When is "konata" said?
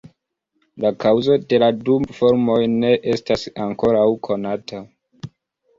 4.31-4.85